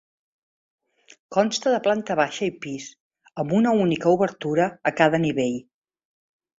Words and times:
Consta 1.37 1.73
de 1.75 1.81
planta 1.89 2.17
baixa 2.21 2.49
i 2.49 2.55
pis, 2.65 2.89
amb 3.45 3.57
una 3.61 3.77
única 3.85 4.17
obertura 4.19 4.71
a 4.95 4.99
cada 5.03 5.25
nivell. 5.31 5.59